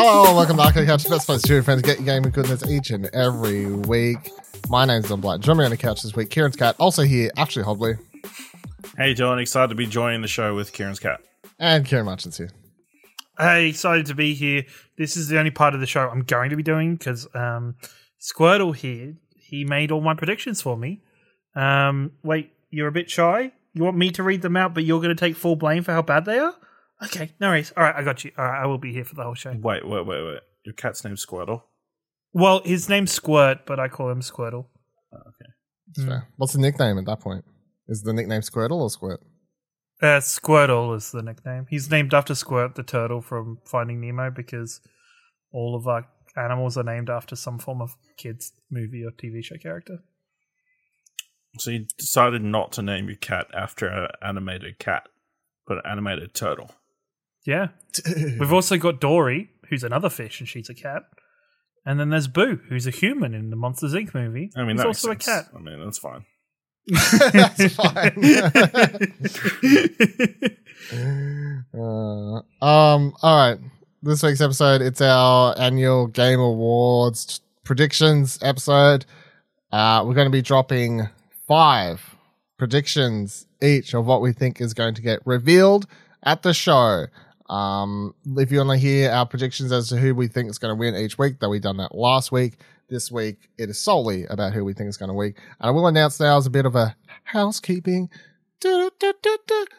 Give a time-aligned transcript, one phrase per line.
[0.00, 2.64] Hello, welcome back to Arcade Couch, best place to your friends get your gaming goodness
[2.70, 4.30] each and every week.
[4.68, 5.40] My name's Don Blight.
[5.40, 6.30] Join me on the couch this week.
[6.30, 7.98] Kieran's cat, also here, Ashley Hobley,
[8.96, 9.40] Hey, you doing?
[9.40, 11.20] Excited to be joining the show with Kieran's cat.
[11.58, 12.50] and Kieran Marchins here.
[13.40, 14.66] Hey, excited to be here.
[14.96, 17.74] This is the only part of the show I'm going to be doing because um,
[18.20, 21.02] Squirtle here, he made all my predictions for me.
[21.56, 23.50] Um, wait, you're a bit shy?
[23.74, 25.90] You want me to read them out, but you're going to take full blame for
[25.90, 26.54] how bad they are?
[27.04, 27.72] Okay, no worries.
[27.76, 28.32] All right, I got you.
[28.36, 29.50] All right, I will be here for the whole show.
[29.50, 30.40] Wait, wait, wait, wait.
[30.64, 31.62] Your cat's name's Squirtle.
[32.32, 34.66] Well, his name's Squirt, but I call him Squirtle.
[35.94, 36.28] That's fair.
[36.36, 37.44] What's the nickname at that point?
[37.88, 39.20] Is the nickname Squirtle or Squirt?
[40.02, 41.66] Uh, Squirtle is the nickname.
[41.70, 44.80] He's named after Squirt the turtle from Finding Nemo because
[45.52, 49.56] all of our animals are named after some form of kids movie or TV show
[49.56, 49.98] character.
[51.58, 55.08] So you decided not to name your cat after an animated cat,
[55.66, 56.70] but an animated turtle.
[57.48, 57.68] Yeah.
[58.38, 61.04] We've also got Dory, who's another fish, and she's a cat.
[61.86, 64.12] And then there's Boo, who's a human in the Monsters Inc.
[64.12, 64.50] movie.
[64.54, 65.46] I mean, he's that also a cat.
[65.56, 66.26] I mean, that's fine.
[67.32, 68.16] That's fine.
[71.74, 73.14] uh, um.
[73.22, 73.58] All right.
[74.02, 79.04] This week's episode, it's our annual Game Awards predictions episode.
[79.70, 81.10] Uh, we're going to be dropping
[81.46, 82.16] five
[82.56, 85.86] predictions each of what we think is going to get revealed
[86.22, 87.06] at the show.
[87.48, 90.72] Um, if you want to hear our predictions as to who we think is going
[90.72, 92.58] to win each week, though we've done that last week.
[92.90, 95.34] This week, it is solely about who we think is going to win.
[95.60, 98.08] And I will announce now as a bit of a housekeeping.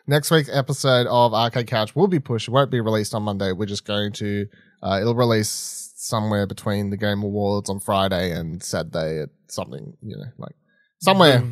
[0.06, 2.48] Next week's episode of Arcade Couch will be pushed.
[2.48, 3.52] It won't be released on Monday.
[3.52, 4.46] We're just going to,
[4.84, 10.16] uh, it'll release somewhere between the Game Awards on Friday and Saturday at something, you
[10.16, 10.54] know, like
[11.02, 11.44] somewhere,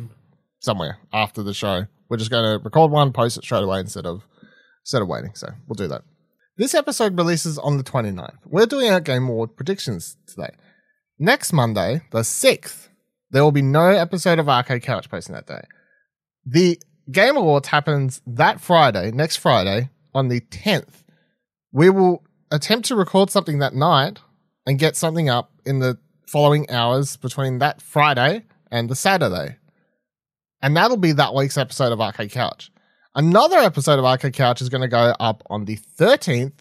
[0.60, 1.86] somewhere after the show.
[2.08, 4.22] We're just going to record one, post it straight away instead of,
[4.82, 5.34] instead of waiting.
[5.34, 6.02] So we'll do that.
[6.58, 8.38] This episode releases on the 29th.
[8.44, 10.50] We're doing our Game Award predictions today.
[11.16, 12.88] Next Monday, the 6th,
[13.30, 15.60] there will be no episode of Arcade Couch posting that day.
[16.44, 16.80] The
[17.12, 21.04] Game Awards happens that Friday, next Friday, on the 10th.
[21.70, 24.18] We will attempt to record something that night
[24.66, 29.58] and get something up in the following hours between that Friday and the Saturday.
[30.60, 32.72] And that'll be that week's episode of Arcade Couch.
[33.18, 36.52] Another episode of Arcade Couch is going to go up on the 13th,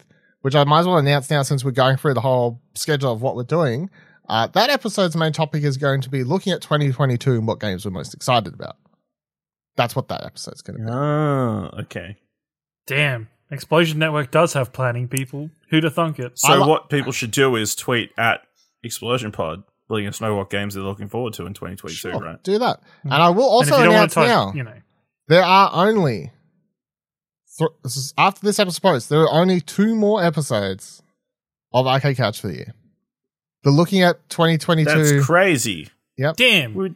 [0.41, 3.21] which I might as well announce now since we're going through the whole schedule of
[3.21, 3.91] what we're doing.
[4.27, 7.85] Uh, that episode's main topic is going to be looking at 2022 and what games
[7.85, 8.75] we're most excited about.
[9.75, 10.91] That's what that episode's going to be.
[10.91, 12.17] Oh, okay.
[12.87, 13.29] Damn.
[13.51, 15.51] Explosion Network does have planning people.
[15.69, 16.39] Who'd have thunk it?
[16.39, 18.41] So I li- what people should do is tweet at
[18.81, 22.43] Explosion Pod, letting us know what games they're looking forward to in 2022, Sure, right?
[22.43, 22.81] Do that.
[23.03, 24.73] And I will also you announce type, now you know.
[25.27, 26.31] there are only,
[27.57, 31.01] th- this is after this episode post, there are only two more episodes
[31.73, 32.73] of Arcade Couch for the year.
[33.63, 34.85] The looking at 2022.
[34.85, 35.89] That's crazy.
[36.17, 36.37] Yep.
[36.37, 36.73] Damn.
[36.73, 36.95] We're,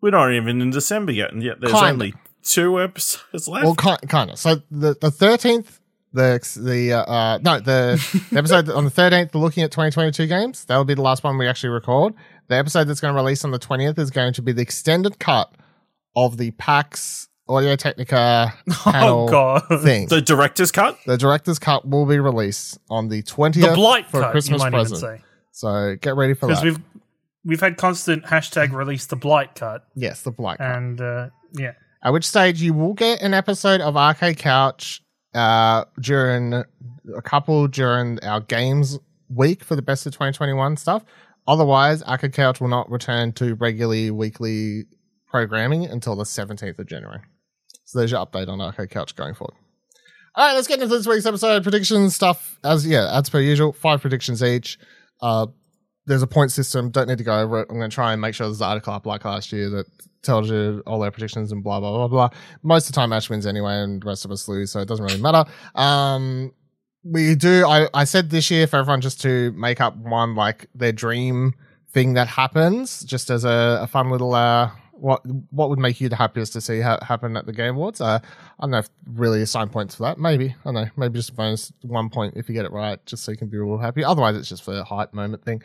[0.00, 1.88] we're not even in December yet, and yet there's Kinda.
[1.88, 3.64] only two episodes left.
[3.64, 4.38] Well, kind, kind of.
[4.38, 5.80] So the the thirteenth,
[6.12, 10.10] the the uh, uh no the, the episode on the thirteenth, looking at twenty twenty
[10.10, 10.64] two games.
[10.64, 12.14] That'll be the last one we actually record.
[12.48, 15.18] The episode that's going to release on the twentieth is going to be the extended
[15.18, 15.54] cut
[16.16, 19.82] of the PAX Audio Technica panel oh, God.
[19.82, 20.06] thing.
[20.08, 20.98] the director's cut?
[21.06, 24.70] the director's cut will be released on the twentieth The blight for cut, Christmas you
[24.70, 25.20] might present.
[25.52, 26.66] So get ready for Because that.
[26.66, 26.78] we've
[27.44, 29.84] we've had constant hashtag release the blight cut.
[29.94, 30.76] yes, the blight cut.
[30.76, 31.72] And uh, yeah.
[32.02, 35.02] At which stage you will get an episode of Arcade Couch
[35.34, 41.04] uh, during a couple during our games week for the best of 2021 stuff.
[41.46, 44.84] Otherwise, Arcade Couch will not return to regularly weekly
[45.26, 47.20] programming until the 17th of January.
[47.90, 49.56] So there's your update on Arcade Couch going forward.
[50.36, 52.56] All right, let's get into this week's episode predictions stuff.
[52.62, 54.78] As yeah, as per usual, five predictions each.
[55.20, 55.48] Uh,
[56.06, 56.90] there's a point system.
[56.90, 57.66] Don't need to go over it.
[57.68, 59.86] I'm going to try and make sure there's an article up like last year that
[60.22, 62.38] tells you all their predictions and blah blah blah blah.
[62.62, 64.86] Most of the time, Ash wins anyway, and the rest of us lose, so it
[64.86, 65.50] doesn't really matter.
[65.74, 66.52] Um,
[67.02, 67.66] we do.
[67.66, 71.54] I I said this year for everyone just to make up one like their dream
[71.92, 74.70] thing that happens, just as a, a fun little uh.
[75.00, 78.00] What what would make you the happiest to see ha- happen at the Game Awards?
[78.00, 80.18] Uh, I don't know if really assign points for that.
[80.18, 80.88] Maybe I don't know.
[80.96, 83.48] Maybe just a bonus one point if you get it right, just so you can
[83.48, 84.04] be real happy.
[84.04, 85.62] Otherwise, it's just for a hype moment thing.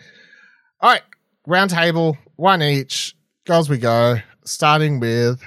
[0.82, 1.04] All right,
[1.46, 3.16] round table, one each.
[3.46, 4.18] Goes we go.
[4.44, 5.42] Starting with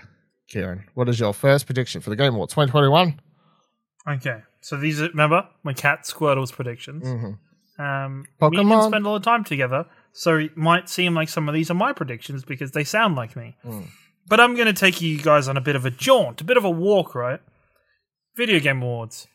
[0.49, 0.85] Kieran.
[0.95, 3.21] What is your first prediction for the Game Awards 2021?
[4.09, 4.43] Okay.
[4.61, 7.05] So these are remember my cat Squirtle's predictions.
[7.05, 7.83] Mm-hmm.
[7.83, 8.85] Um, Pokemon.
[8.85, 9.87] him spend a lot of time together,
[10.19, 13.37] so it might seem like some of these are my predictions because they sound like
[13.37, 13.57] me.
[13.65, 13.87] Mm.
[14.27, 16.57] But I'm going to take you guys on a bit of a jaunt, a bit
[16.57, 17.39] of a walk, right?
[18.37, 19.29] Video game awards.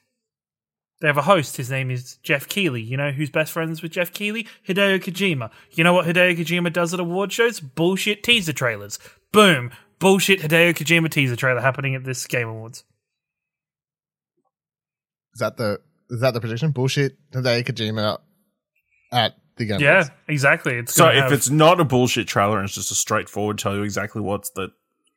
[1.00, 1.56] They have a host.
[1.56, 2.82] His name is Jeff Keighley.
[2.82, 4.46] You know who's best friends with Jeff Keighley?
[4.68, 5.52] Hideo Kojima.
[5.72, 7.62] You know what Hideo Kojima does at award shows?
[7.62, 9.00] Bullshit teaser trailers.
[9.32, 9.72] Boom.
[10.00, 12.84] Bullshit Hideo Kojima teaser trailer happening at this Game Awards.
[15.34, 15.80] Is that the
[16.10, 16.72] is that the prediction?
[16.72, 17.18] Bullshit.
[17.32, 18.20] Hideo Kojima
[19.14, 19.80] at the game.
[19.80, 20.12] Yeah, Awards.
[20.28, 20.76] exactly.
[20.76, 23.76] It's So if have- it's not a bullshit trailer and it's just a straightforward tell
[23.76, 24.70] you exactly what's the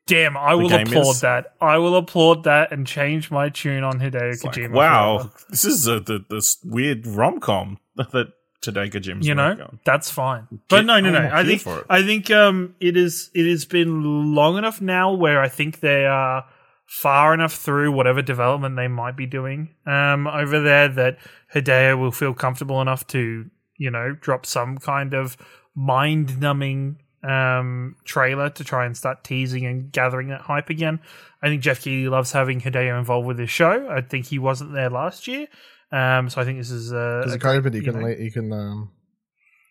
[0.06, 1.54] damn, I will applaud is- that.
[1.60, 4.70] I will applaud that and change my tune on Hideo it's like, Kojima.
[4.72, 5.32] wow, forever.
[5.50, 8.28] this is a, the this weird rom com that
[8.62, 9.78] today Kojima's you know on.
[9.84, 11.86] that's fine but no no no I'm i here think for it.
[11.88, 16.04] i think um it is it has been long enough now where i think they
[16.06, 16.44] are
[16.86, 21.18] far enough through whatever development they might be doing um over there that
[21.54, 23.48] hideo will feel comfortable enough to
[23.78, 25.36] you know drop some kind of
[25.74, 31.00] mind numbing um trailer to try and start teasing and gathering that hype again
[31.42, 34.72] i think jeff keighley loves having hideo involved with his show i think he wasn't
[34.72, 35.46] there last year
[35.92, 38.06] um so i think this is uh Because a of COVID, he you can know.
[38.06, 38.90] le- he can um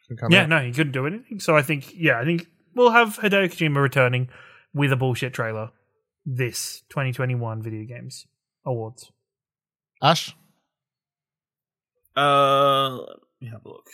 [0.07, 0.49] can come Yeah, out.
[0.49, 1.39] no, he couldn't do anything.
[1.39, 4.29] So I think, yeah, I think we'll have Hideo Kojima returning
[4.71, 5.71] with a bullshit trailer
[6.23, 8.27] this 2021 Video Games
[8.65, 9.11] Awards.
[10.03, 10.35] Ash.
[12.15, 13.07] Uh, let
[13.41, 13.87] me have a look.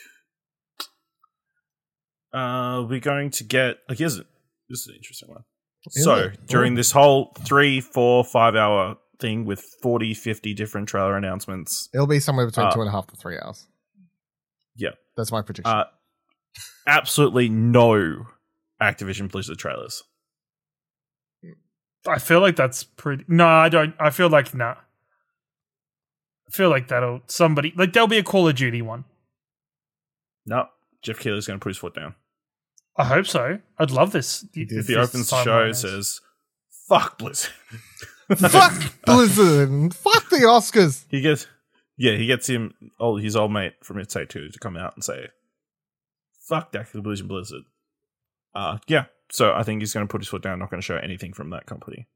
[2.33, 3.77] Uh, we're going to get.
[3.89, 4.23] Like, here's a,
[4.69, 5.43] this is an interesting one.
[5.87, 6.47] Is so it?
[6.47, 12.07] during this whole three, four, five hour thing with 40, 50 different trailer announcements, It'll
[12.07, 13.67] be somewhere between Uh, two and a half to three hours.
[14.75, 14.91] Yeah.
[15.17, 15.71] That's my prediction.
[15.71, 15.85] uh,
[16.87, 18.27] absolutely no
[18.81, 20.03] Activision Blizzard trailers.
[22.07, 23.25] I feel like that's pretty.
[23.27, 23.93] No, I don't.
[23.99, 24.71] I feel like nah.
[24.73, 29.05] I feel like that'll somebody like there'll be a Call of Duty one.
[30.45, 30.65] No,
[31.01, 32.15] Jeff Keighley's going to put his foot down.
[32.97, 33.59] I hope so.
[33.77, 34.41] I'd love this.
[34.41, 34.71] did.
[34.71, 36.21] If he opens the show, it says,
[36.87, 37.51] "Fuck Blizzard."
[38.37, 39.93] Fuck Blizzard.
[39.93, 41.05] Fuck the Oscars.
[41.09, 41.47] He gets,
[41.97, 44.95] yeah, he gets him, old, his old mate from It Takes Two to come out
[44.95, 45.27] and say,
[46.47, 47.63] "Fuck that Activision Blizzard."
[48.53, 49.05] Uh, yeah.
[49.31, 50.59] So I think he's going to put his foot down.
[50.59, 52.07] Not going to show anything from that company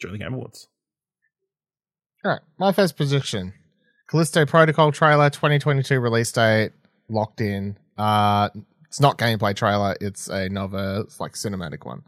[0.00, 0.66] during the Game Awards.
[2.24, 3.54] All right, my first prediction:
[4.08, 6.72] Callisto Protocol trailer, 2022 release date,
[7.08, 7.78] locked in.
[7.96, 8.48] Uh,
[8.86, 12.02] it's not gameplay trailer; it's another it's like cinematic one.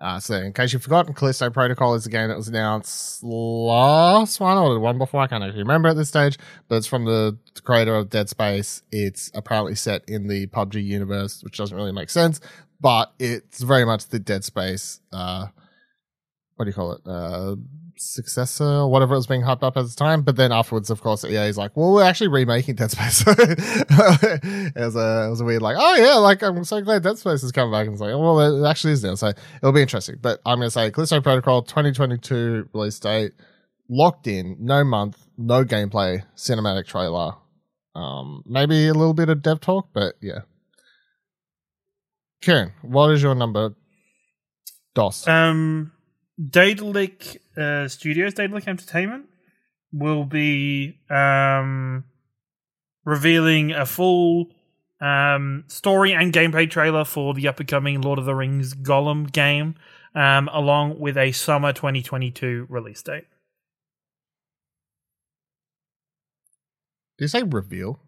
[0.00, 4.38] Uh, so in case you've forgotten, Callisto Protocol is a game that was announced last
[4.40, 5.22] one or the one before.
[5.22, 6.36] I can't actually remember at this stage,
[6.68, 8.82] but it's from the creator of Dead Space.
[8.92, 12.40] It's apparently set in the PUBG universe, which doesn't really make sense,
[12.80, 15.00] but it's very much the Dead Space.
[15.12, 15.46] Uh,
[16.56, 17.00] what do you call it?
[17.06, 17.56] Uh,
[17.96, 20.22] successor or whatever it was being hyped up at the time.
[20.22, 23.24] But then afterwards, of course, EA is like, well, we're actually remaking Dead Space.
[23.26, 27.18] it was a it was a weird like, oh yeah, like I'm so glad Dead
[27.18, 27.86] Space is coming back.
[27.86, 29.14] And it's like, well, it actually is now.
[29.14, 30.16] So it'll be interesting.
[30.20, 33.32] But I'm gonna say Callisto Protocol 2022 release date,
[33.88, 37.32] locked in, no month, no gameplay, cinematic trailer.
[37.94, 40.40] Um, maybe a little bit of dev talk, but yeah.
[42.42, 43.74] Kieran, what is your number?
[44.94, 45.26] DOS.
[45.26, 45.92] Um,
[46.38, 49.26] Daedalic uh, Studios, Daedalic Entertainment,
[49.92, 52.04] will be um,
[53.04, 54.50] revealing a full
[55.00, 59.30] um, story and gameplay trailer for the up and coming Lord of the Rings Gollum
[59.30, 59.76] game,
[60.14, 63.26] um, along with a summer 2022 release date.
[67.16, 68.00] Do you say reveal?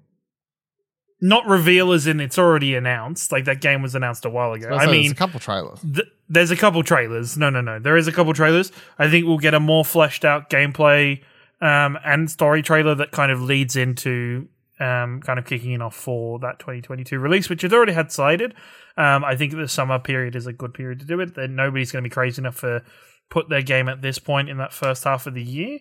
[1.20, 3.32] Not reveal as in it's already announced.
[3.32, 4.74] Like that game was announced a while ago.
[4.74, 5.80] I there's mean, a couple trailers.
[5.80, 7.38] Th- there's a couple trailers.
[7.38, 7.78] No, no, no.
[7.78, 8.70] There is a couple trailers.
[8.98, 11.22] I think we'll get a more fleshed out gameplay
[11.60, 15.96] um, and story trailer that kind of leads into um, kind of kicking it off
[15.96, 18.54] for that 2022 release, which it already had cited.
[18.96, 21.34] Um, I think the summer period is a good period to do it.
[21.34, 22.82] Then nobody's going to be crazy enough to
[23.30, 25.78] put their game at this point in that first half of the year.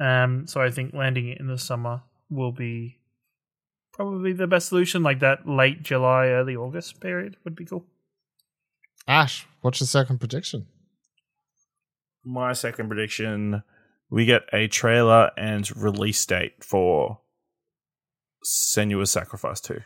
[0.00, 2.97] Um, so I think landing it in the summer will be
[3.98, 5.02] probably the best solution.
[5.02, 7.84] Like that late July, early August period would be cool.
[9.06, 10.66] Ash, what's your second prediction?
[12.24, 13.62] My second prediction:
[14.08, 17.20] we get a trailer and release date for
[18.46, 19.80] Senua's Sacrifice Two.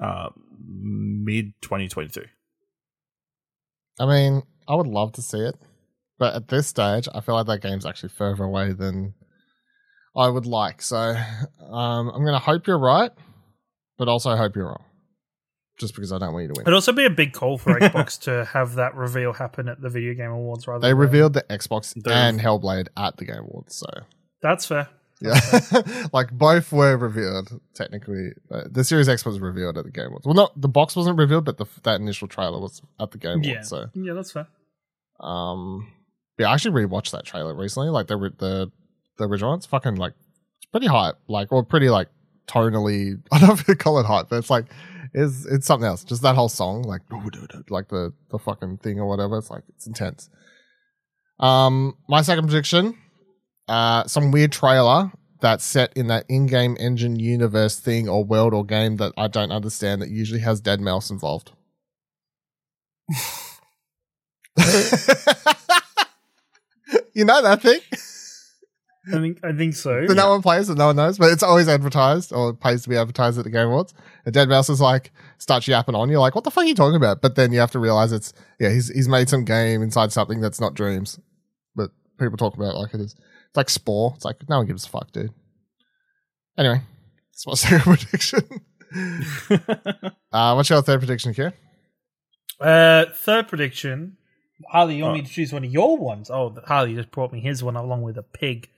[0.00, 0.28] Uh,
[0.68, 2.24] mid 2022.
[3.98, 5.54] I mean, I would love to see it,
[6.18, 9.14] but at this stage, I feel like that game's actually further away than
[10.16, 10.80] I would like.
[10.82, 13.10] So um, I'm going to hope you're right,
[13.98, 14.84] but also hope you're wrong,
[15.78, 16.62] just because I don't want you to win.
[16.64, 19.88] It'd also be a big call for Xbox to have that reveal happen at the
[19.90, 23.38] Video Game Awards rather They than revealed the Xbox They've- and Hellblade at the Game
[23.40, 23.86] Awards, so
[24.42, 24.88] That's fair.
[25.20, 25.38] yeah,
[26.12, 28.32] like both were revealed technically.
[28.50, 30.26] Uh, the Series X was revealed at the Game Awards.
[30.26, 33.42] Well, not the box wasn't revealed, but the, that initial trailer was at the Game
[33.42, 33.52] Yeah.
[33.52, 33.68] Awards.
[33.68, 34.46] So Yeah, that's fair.
[35.20, 35.90] Um,
[36.38, 37.88] yeah, I actually rewatched that trailer recently.
[37.88, 38.70] Like the the
[39.18, 39.58] the original one.
[39.58, 40.12] It's fucking like
[40.58, 42.08] it's pretty hype, like or pretty like
[42.46, 43.20] tonally.
[43.32, 44.66] I don't know if you call it hype, but it's like
[45.12, 46.04] it's it's something else.
[46.04, 47.02] Just that whole song, like
[47.70, 49.38] like the the fucking thing or whatever.
[49.38, 50.30] It's like it's intense.
[51.38, 52.96] Um, my second prediction,
[53.68, 58.64] uh, some weird trailer that's set in that in-game engine universe thing or world or
[58.64, 61.52] game that I don't understand that usually has deadmau5 involved.
[67.12, 67.80] you know that thing?
[69.08, 70.06] I think I think so.
[70.06, 72.88] that no one plays and no one knows, but it's always advertised or pays to
[72.88, 73.94] be advertised at the Game Awards.
[74.24, 76.08] And deadmau5 is like starts yapping on.
[76.10, 77.22] You're like, what the fuck are you talking about?
[77.22, 80.40] But then you have to realize it's yeah, he's he's made some game inside something
[80.40, 81.20] that's not Dreams,
[81.76, 83.14] but people talk about it like it is.
[83.14, 84.14] It's like Spore.
[84.16, 85.32] It's like no one gives a fuck, dude.
[86.58, 86.80] Anyway,
[87.30, 88.60] that's my second prediction.
[90.32, 91.52] uh, what's your third prediction, Kier?
[92.60, 94.16] Uh, third prediction.
[94.70, 96.30] Harley, you want me to choose one of your ones?
[96.30, 98.68] Oh, Harley just brought me his one along with a pig.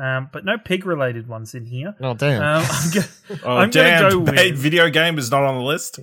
[0.00, 1.94] Um, but no pig related ones in here.
[2.00, 2.40] Oh damn!
[2.42, 3.00] Um, I'm, go-
[3.44, 4.02] Oh I'm damn!
[4.10, 5.98] gonna go paid with- video game is not on the list.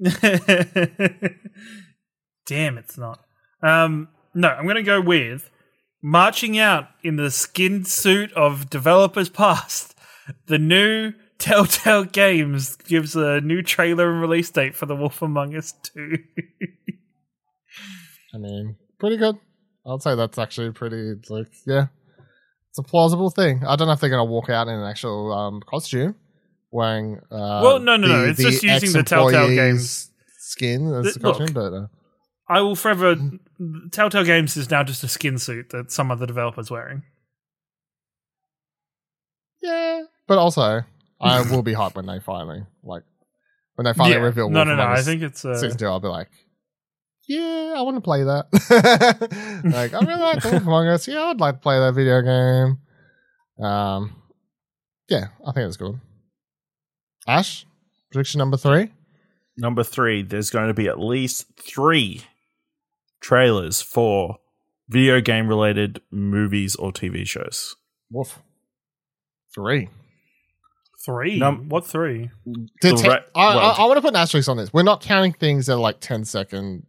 [2.46, 3.20] Damn, it's not.
[3.62, 5.50] Um, no, I'm going to go with
[6.02, 9.94] marching out in the skin suit of developers past.
[10.46, 15.54] The new Telltale Games gives a new trailer and release date for The Wolf Among
[15.54, 16.16] Us 2.
[18.34, 19.36] I mean, pretty good.
[19.86, 21.86] I'd say that's actually pretty like yeah,
[22.70, 23.62] it's a plausible thing.
[23.66, 26.14] I don't know if they're gonna walk out in an actual um, costume
[26.70, 27.18] wearing.
[27.30, 30.10] Uh, Well, no, no, no, it's just using the Telltale Games.
[30.38, 31.54] skin as Th- the costume, look.
[31.54, 31.86] but uh,
[32.48, 33.16] I will forever.
[33.92, 37.02] Telltale Games is now just a skin suit that some other developer's wearing.
[39.62, 40.02] yeah.
[40.26, 40.82] But also,
[41.20, 43.02] I will be hyped when they finally like
[43.74, 44.22] when they finally Yeah.
[44.22, 44.48] reveal.
[44.48, 44.84] No, no, no.
[44.86, 45.44] I think it's.
[45.44, 45.86] Uh, season two.
[45.86, 46.28] I'll be like.
[47.30, 48.48] Yeah, I want to play that.
[49.64, 51.06] like, I really like the Wolf Among Us.
[51.06, 53.64] Yeah, I'd like to play that video game.
[53.64, 54.16] Um,
[55.08, 56.00] yeah, I think it's good.
[57.28, 57.66] Ash,
[58.10, 58.90] prediction number three.
[59.56, 62.22] Number three, there's going to be at least three
[63.20, 64.38] trailers for
[64.88, 67.76] video game related movies or TV shows.
[68.10, 68.40] Woof.
[69.54, 69.88] Three.
[71.06, 71.38] three.
[71.38, 72.30] Num- what three?
[72.82, 74.72] To The te- re- I, I, I want to put an asterisk on this.
[74.72, 76.86] We're not counting things that are like 10 seconds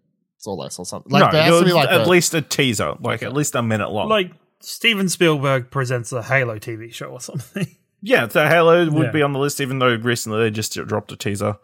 [0.47, 1.11] or less or something.
[1.11, 3.55] Like, no, there has to be like at a- least a teaser, like at least
[3.55, 4.09] a minute long.
[4.09, 7.67] Like Steven Spielberg presents a Halo TV show or something.
[8.01, 9.11] yeah, the Halo would Yeah.
[9.11, 11.57] be on the list, even though recently they just dropped a teaser,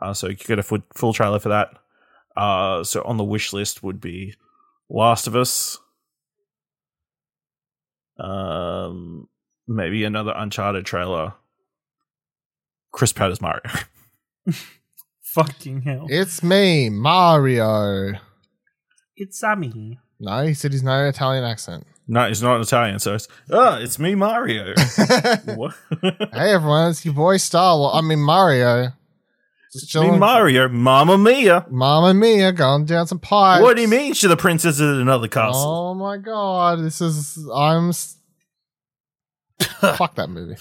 [0.00, 1.70] uh, so you could get a full, full trailer for that.
[2.36, 4.34] Uh, so on the wish list would be
[4.88, 5.78] Last of Us,
[8.18, 9.28] um,
[9.66, 11.34] maybe another Uncharted trailer.
[12.92, 13.62] Chris Pratt as Mario.
[15.34, 16.06] Fucking hell!
[16.10, 18.12] It's me, Mario.
[19.16, 19.98] It's Sammy.
[20.20, 21.86] No, he said he's no Italian accent.
[22.06, 24.74] no, he's not Italian, so it's oh, it's me, Mario.
[24.76, 27.92] hey everyone, it's your boy Star.
[27.94, 28.92] I mean Mario.
[29.72, 30.10] Just me.
[30.18, 31.64] Mario, Mamma Mia.
[31.70, 33.62] Mama Mia going down some pipes.
[33.62, 34.12] What do you mean?
[34.12, 35.62] Should the princess in another castle?
[35.66, 37.88] Oh my god, this is I'm.
[37.88, 38.18] s-
[39.96, 40.56] Fuck that movie.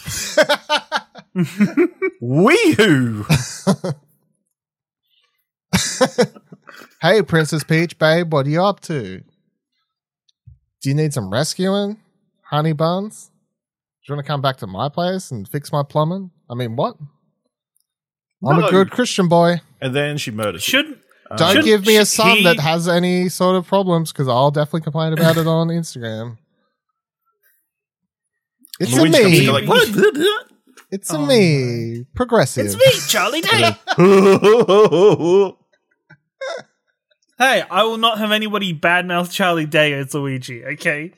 [2.21, 3.95] Weehoo!
[7.01, 9.19] hey, Princess Peach, babe, what are you up to?
[10.81, 11.97] Do you need some rescuing,
[12.49, 13.27] honey buns?
[13.27, 13.31] Do
[14.13, 16.31] you want to come back to my place and fix my plumbing?
[16.49, 16.95] I mean, what?
[18.45, 18.67] I'm No.
[18.67, 19.61] a good Christian boy.
[19.79, 20.67] And then she murders.
[20.67, 20.71] you.
[20.83, 20.97] Should
[21.29, 24.11] Uh, Don't Should- give me a should son he- that has any sort of problems
[24.11, 26.37] because I'll definitely complain about it on Instagram.
[28.79, 29.45] It's a Luigi comes in, me.
[29.45, 30.47] go like, what?
[30.91, 32.05] It's a me.
[32.15, 32.65] Progressive.
[32.65, 33.75] it's me, Charlie Day.
[37.41, 40.63] Hey, I will not have anybody badmouth Charlie Day as Luigi.
[40.63, 41.11] Okay.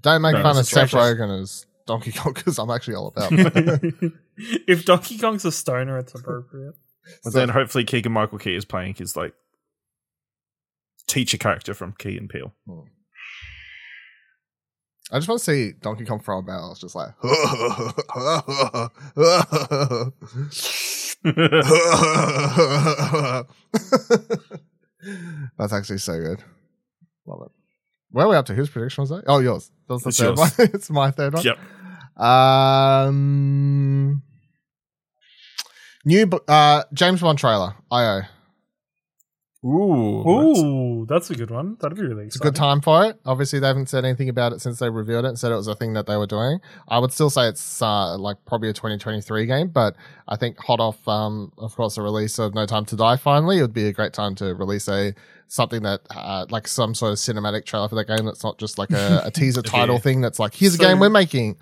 [0.00, 0.90] Don't make No, fun of that's Seth.
[0.90, 4.12] Rogen as Donkey Kong because I'm actually all about it.
[4.66, 6.74] if Donkey Kong's a stoner, it's appropriate.
[7.24, 9.34] But then hopefully Keegan Michael Key is playing his like
[11.08, 12.54] teacher character from Key and Peele.
[12.64, 12.82] Hmm.
[15.10, 16.70] I just want to see Donkey Kong throw a barrel.
[16.70, 17.10] It's just like.
[25.58, 26.42] That's actually so good.
[27.26, 27.52] Love it.
[28.10, 28.54] Where are we up to?
[28.54, 29.24] Whose prediction was that?
[29.26, 29.70] Oh, yours.
[29.88, 30.58] That was the It's third yours.
[30.58, 30.70] one.
[30.74, 31.42] it's my third one.
[31.44, 31.58] Yep.
[32.22, 34.22] Um,
[36.04, 37.74] new uh, James Bond trailer.
[37.90, 38.22] IO.
[39.64, 41.76] Ooh, that's- Ooh, that's a good one.
[41.80, 43.20] That'd be really It's a good time for it.
[43.24, 45.68] Obviously, they haven't said anything about it since they revealed it and said it was
[45.68, 46.58] a thing that they were doing.
[46.88, 49.94] I would still say it's uh, like probably a 2023 game, but
[50.26, 53.58] I think hot off, um, of course, the release of No Time to Die finally,
[53.58, 55.14] it would be a great time to release a
[55.46, 58.78] something that uh, like some sort of cinematic trailer for that game that's not just
[58.78, 60.00] like a, a teaser title Yeah.
[60.00, 61.56] thing that's like here's So- a game we're making.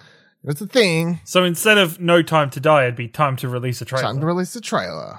[0.45, 1.21] It's a thing.
[1.25, 4.05] So instead of no time to die, it'd be time to release a trailer.
[4.07, 5.19] Time to release the trailer.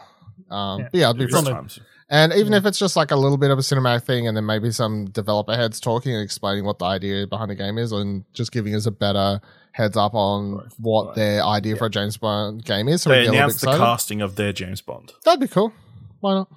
[0.50, 0.90] Um, Yeah.
[0.94, 1.70] yeah, it'd be It's fun.
[2.12, 4.46] And even if it's just like a little bit of a cinematic thing, and then
[4.46, 8.26] maybe some developer heads talking and explaining what the idea behind the game is, and
[8.34, 9.40] just giving us a better
[9.72, 11.16] heads up on Right, what right.
[11.16, 13.62] their idea for a James Bond game is, so we They a little bit announced
[13.62, 15.14] the casting of their James Bond.
[15.24, 15.72] That'd be cool.
[16.20, 16.52] Why not?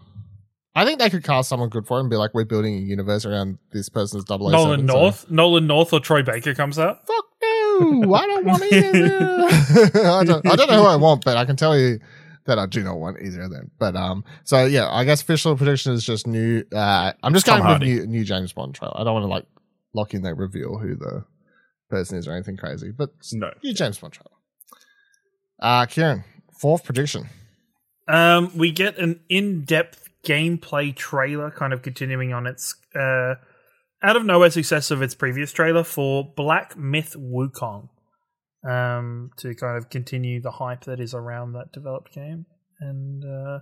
[0.75, 2.78] I think they could cast someone good for it and be like, we're building a
[2.80, 7.06] universe around this person's double." Nolan so- North, Nolan North, or Troy Baker comes out.
[7.06, 8.12] Fuck no!
[8.12, 9.44] I don't want either.
[10.08, 10.44] I don't.
[10.50, 12.00] I don't know who I want, but I can tell you
[12.46, 13.70] that I do not want either of them.
[13.78, 16.64] But um, so yeah, I guess official prediction is just new.
[16.74, 17.94] Uh, I'm just Tom going with Hardy.
[17.94, 18.98] new, new James Bond trailer.
[19.00, 19.46] I don't want to like
[19.94, 21.24] lock in that reveal who the
[21.90, 23.50] person is or anything crazy, but No.
[23.62, 24.30] new James Bond trailer.
[25.60, 26.24] Uh, Kieran,
[26.60, 27.28] fourth prediction.
[28.08, 33.34] Um, we get an in-depth gameplay trailer, kind of continuing on its uh,
[34.02, 37.88] out of nowhere success of its previous trailer for Black Myth Wukong.
[38.66, 42.47] Um, to kind of continue the hype that is around that developed game,
[42.80, 43.59] and uh,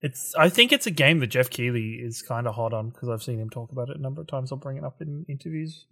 [0.00, 3.08] it's I think it's a game that Jeff Keighley is kind of hot on because
[3.08, 4.50] I've seen him talk about it a number of times.
[4.50, 5.86] I'll bring it up in interviews.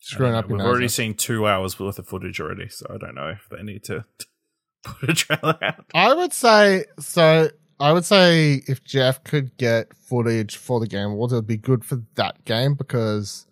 [0.00, 0.64] Screwing up don't your know.
[0.64, 0.94] We've already nose.
[0.94, 4.04] seen two hours worth of footage already, so I don't know if they need to
[4.84, 5.86] put a trailer out.
[5.94, 7.48] I would say so.
[7.80, 11.56] I would say if Jeff could get footage for the Game Awards, it would be
[11.56, 13.46] good for that game because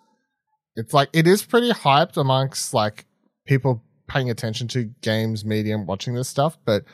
[0.75, 3.07] it's like it is pretty hyped amongst like
[3.47, 6.59] people paying attention to games medium, watching this stuff.
[6.65, 6.85] But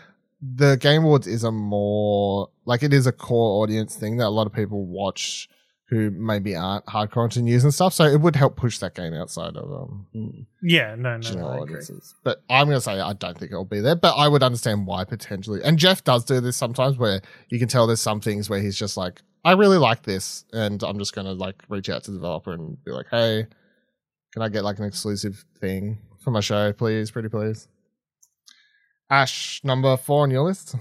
[0.41, 4.31] the Game Awards is a more like it is a core audience thing that a
[4.31, 5.49] lot of people watch
[5.89, 7.93] who maybe aren't hardcore into news and stuff.
[7.93, 11.63] So it would help push that game outside of um Yeah, no, no, general agree.
[11.75, 12.15] audiences.
[12.25, 15.05] But I'm to say I don't think it'll be there, but I would understand why
[15.05, 15.61] potentially.
[15.63, 18.79] And Jeff does do this sometimes where you can tell there's some things where he's
[18.79, 20.45] just like, I really like this.
[20.53, 23.47] And I'm just to like reach out to the developer and be like, hey,
[24.33, 27.11] can I get like an exclusive thing for my show, please?
[27.11, 27.69] Pretty please.
[29.11, 30.75] Ash, number four on your list.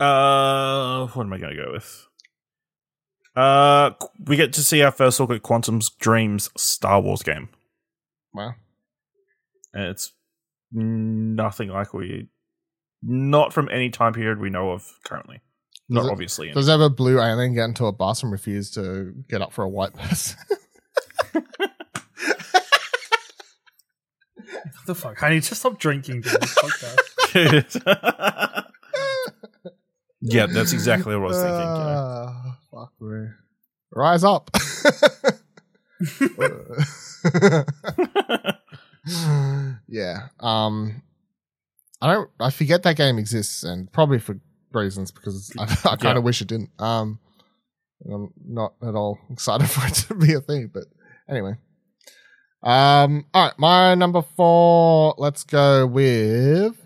[0.00, 2.06] Uh, what am I going to go with?
[3.36, 3.90] Uh,
[4.26, 7.48] we get to see our first look at Quantic Dream's Star Wars game,
[8.34, 8.54] Wow.
[9.72, 10.12] and it's
[10.70, 12.28] nothing like we,
[13.02, 15.40] not from any time period we know of currently.
[15.88, 16.50] Does Not it- obviously.
[16.52, 19.68] Does ever blue alien get into a bus and refuse to get up for a
[19.68, 20.38] white person?
[24.64, 25.22] What the fuck?
[25.22, 26.98] I need to stop drinking during this podcast.
[30.20, 31.58] yeah, that's exactly what I was thinking.
[31.58, 32.28] you know.
[32.28, 33.28] Ah, fuck me.
[33.94, 34.50] Rise up.
[39.88, 40.28] yeah.
[40.40, 41.02] Um
[42.00, 44.38] I don't I forget that game exists and probably for
[44.72, 46.16] reasons because I, I kind Yeah.
[46.18, 46.70] of wish it didn't.
[46.78, 47.18] Um
[48.10, 50.84] I'm not at all excited for it to be a thing, but
[51.28, 51.54] anyway.
[52.62, 56.76] Um all right, my number 4, let's go with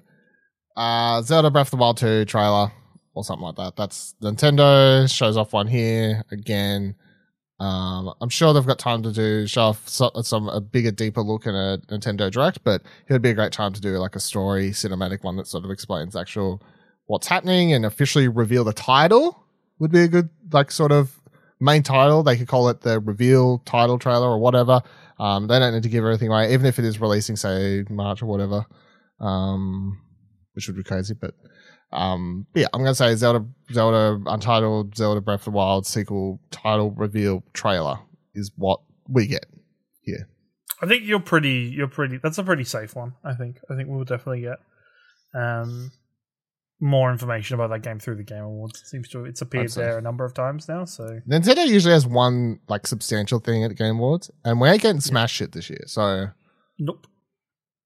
[0.76, 2.72] uh Zelda Breath of the Wild 2 trailer
[3.14, 3.76] or something like that.
[3.76, 6.94] That's Nintendo shows off one here again.
[7.58, 11.22] Um, I'm sure they've got time to do show off so, some a bigger, deeper
[11.22, 14.14] look in a Nintendo Direct, but it would be a great time to do like
[14.14, 16.62] a story cinematic one that sort of explains actual
[17.06, 19.42] what's happening and officially reveal the title.
[19.78, 21.18] Would be a good like sort of
[21.58, 22.22] main title.
[22.22, 24.82] They could call it the reveal title trailer or whatever.
[25.18, 28.22] Um, they don't need to give everything away, even if it is releasing say March
[28.22, 28.66] or whatever.
[29.20, 30.00] Um,
[30.52, 31.34] which would be crazy, but
[31.92, 36.90] um, yeah, I'm gonna say Zelda, Zelda Untitled, Zelda Breath of the Wild sequel title
[36.90, 37.98] reveal trailer
[38.34, 39.46] is what we get
[40.02, 40.28] here.
[40.82, 41.72] I think you're pretty.
[41.74, 42.18] You're pretty.
[42.22, 43.14] That's a pretty safe one.
[43.24, 43.58] I think.
[43.70, 44.58] I think we'll definitely get
[45.34, 45.92] um,
[46.80, 48.80] more information about that game through the Game Awards.
[48.80, 50.84] It seems to it's appeared I'd there a number of times now.
[50.84, 54.82] So Nintendo usually has one like substantial thing at the Game Awards, and we ain't
[54.82, 55.84] getting Smash shit this year.
[55.86, 56.28] So,
[56.78, 57.06] nope.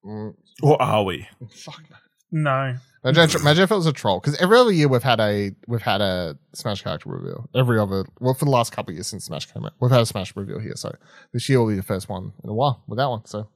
[0.05, 1.27] mm, Or are we?
[1.55, 1.81] fuck.
[1.89, 1.97] no.
[2.33, 2.77] No.
[3.03, 4.19] Imagine, imagine if it was a troll.
[4.19, 7.49] Because every other year we've had a we've had a Smash character reveal.
[7.55, 10.01] Every other well for the last couple of years since Smash came out, we've had
[10.01, 10.75] a Smash reveal here.
[10.75, 10.93] So
[11.33, 13.25] this year will be the first one in a while with that one.
[13.25, 13.49] So,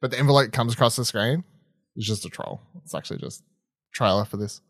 [0.00, 1.42] but the envelope comes across the screen.
[1.96, 2.60] It's just a troll.
[2.84, 3.42] It's actually just
[3.96, 4.60] trailer for this.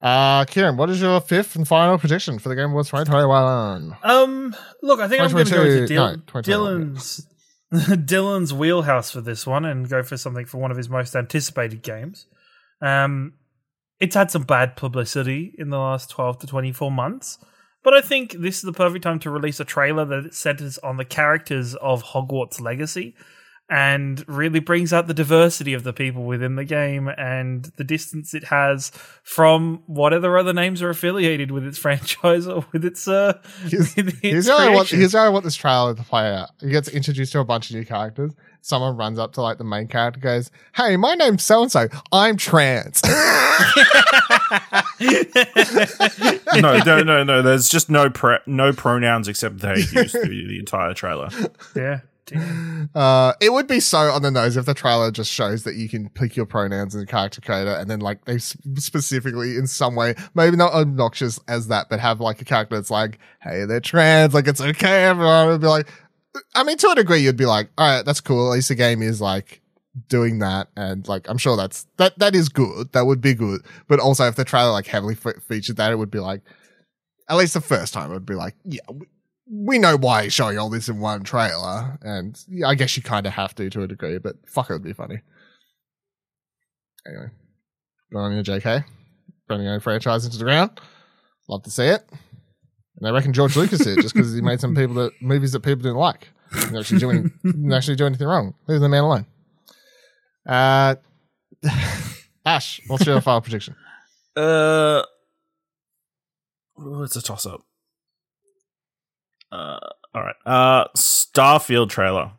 [0.00, 3.96] Uh, Kieran, what is your fifth and final prediction for the Game Awards 2021?
[4.02, 4.56] Um.
[4.82, 7.26] Look, I think I'm going to go with Dil- no, 2021, Dylan's
[7.72, 11.82] Dylan's wheelhouse for this one, and go for something for one of his most anticipated
[11.82, 12.26] games.
[12.80, 13.34] Um,
[14.00, 17.38] it's had some bad publicity in the last 12 to 24 months.
[17.84, 20.96] But I think this is the perfect time to release a trailer that centers on
[20.96, 23.14] the characters of Hogwarts Legacy
[23.72, 28.34] and really brings out the diversity of the people within the game and the distance
[28.34, 28.90] it has
[29.22, 33.32] from whatever other names are affiliated with its franchise or with its uh
[33.62, 34.90] Here's, with its here's how I want.
[34.90, 36.50] Here's how I want this trailer to play out.
[36.60, 38.32] He gets introduced to a bunch of new characters.
[38.60, 41.88] Someone runs up to like the main character, goes, "Hey, my name's so and so.
[42.12, 43.02] I'm trans."
[46.60, 47.42] no, no, no, no.
[47.42, 51.30] There's just no pre- no pronouns except they used through the entire trailer.
[51.74, 52.00] yeah.
[52.94, 55.88] Uh, it would be so on the nose if the trailer just shows that you
[55.88, 59.94] can pick your pronouns in the character creator and then like they specifically in some
[59.94, 63.80] way, maybe not obnoxious as that, but have like a character that's like, hey, they're
[63.80, 65.88] trans, like it's okay, everyone would be like,
[66.54, 68.48] I mean, to a degree, you'd be like, all right, that's cool.
[68.52, 69.62] At least the game is like
[70.08, 70.68] doing that.
[70.76, 72.92] And like, I'm sure that's, that, that is good.
[72.92, 73.62] That would be good.
[73.86, 76.42] But also if the trailer like heavily fe- featured that, it would be like,
[77.28, 78.80] at least the first time it would be like, yeah,
[79.50, 81.98] we, know why he's showing all this in one trailer.
[82.02, 84.84] And I guess you kind of have to to a degree, but fuck, it would
[84.84, 85.20] be funny.
[87.06, 87.30] Anyway,
[88.14, 88.84] on your JK,
[89.48, 90.80] burning own franchise into the ground.
[91.48, 92.08] Love to see it.
[92.98, 95.60] And I reckon George Lucas did just because he made some people that movies that
[95.60, 96.28] people didn't like.
[96.52, 98.54] Didn't actually do, any, didn't actually do anything wrong.
[98.68, 99.26] Leave the man alone.
[100.46, 100.96] Uh,
[102.44, 103.74] Ash, what's your final prediction?
[104.36, 105.02] Uh,
[107.02, 107.62] it's a toss up.
[109.52, 109.78] Uh,
[110.14, 110.34] all right.
[110.46, 112.32] Uh, Starfield trailer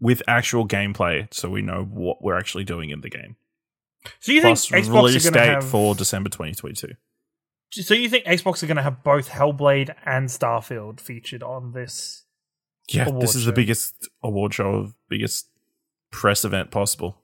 [0.00, 3.36] with actual gameplay, so we know what we're actually doing in the game.
[4.20, 6.88] So you think Plus Xbox release are going to date have for December 2022.
[7.70, 12.24] So you think Xbox are going to have both Hellblade and Starfield featured on this?
[12.88, 15.48] Yeah, this is the biggest award show, of biggest
[16.10, 17.21] press event possible.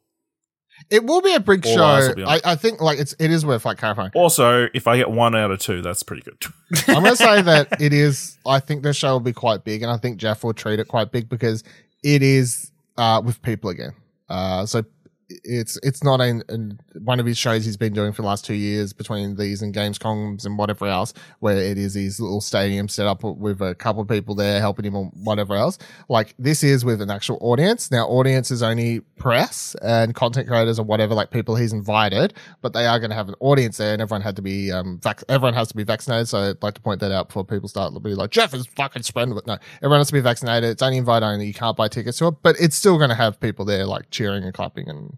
[0.91, 2.15] It will be a big All show.
[2.27, 2.41] I.
[2.45, 4.11] I think like it's it is worth like clarifying.
[4.15, 6.43] Also, if I get one out of two, that's pretty good.
[6.89, 8.39] I'm gonna say that it is.
[8.47, 10.89] I think the show will be quite big, and I think Jeff will treat it
[10.89, 11.63] quite big because
[12.03, 13.93] it is uh, with people again.
[14.29, 14.85] Uh, so
[15.29, 18.55] it's it's not in, one of his shows he's been doing for the last two
[18.55, 23.07] years between these and Gamescoms and whatever else, where it is his little stadium set
[23.07, 25.79] up with a couple of people there helping him or whatever else.
[26.09, 27.91] Like this is with an actual audience.
[27.91, 32.73] Now, audience is only press and content creators or whatever, like people he's invited, but
[32.73, 35.25] they are going to have an audience there, and everyone had to be um vac-
[35.29, 36.29] everyone has to be vaccinated.
[36.29, 38.67] So I'd like to point that out before people start to be like Jeff is
[38.67, 39.39] fucking spreading.
[39.47, 40.71] No, everyone has to be vaccinated.
[40.71, 41.47] It's only invite only.
[41.47, 44.11] You can't buy tickets to it, but it's still going to have people there like
[44.11, 45.18] cheering and clapping and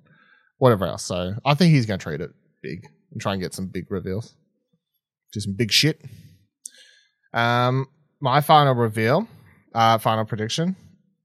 [0.61, 1.03] whatever else.
[1.03, 2.31] So I think he's going to treat it
[2.63, 4.37] big and try and get some big reveals,
[5.33, 6.01] do some big shit.
[7.33, 7.87] Um,
[8.21, 9.27] my final reveal,
[9.75, 10.77] uh, final prediction.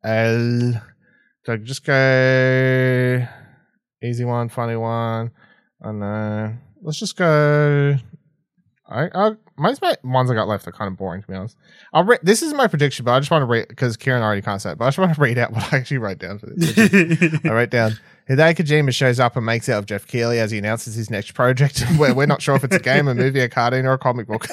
[0.04, 0.80] Uh,
[1.44, 3.28] so just go
[4.02, 5.32] easy one, funny one.
[5.84, 6.54] I know.
[6.82, 7.98] Let's just go.
[8.88, 11.58] I, I most my ones I got left are kind of boring to be honest.
[11.92, 14.44] I'll re- this is my prediction, but I just want to read because Kieran already
[14.44, 14.78] can't say it.
[14.78, 17.40] But I just want to read out what I actually wrote down for this.
[17.46, 17.98] I wrote down
[18.30, 21.34] Hideo Kojima shows up and makes out of Jeff Keighley as he announces his next
[21.34, 21.84] project.
[21.98, 24.28] Where we're not sure if it's a game, a movie, a cartoon, or a comic
[24.28, 24.48] book.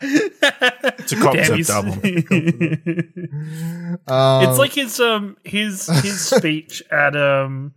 [0.00, 2.00] It's a concept he's- album.
[4.08, 7.72] Um, it's like his um his his speech at um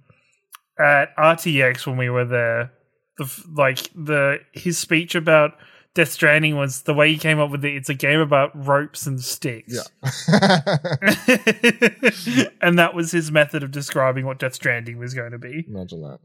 [0.79, 2.71] at RTX when we were there.
[3.17, 5.53] The like the his speech about
[5.95, 7.75] Death Stranding was the way he came up with it.
[7.75, 9.73] It's a game about ropes and sticks.
[9.73, 10.01] yeah.
[12.61, 15.65] and that was his method of describing what Death Stranding was going to be.
[15.67, 16.19] Imagine that.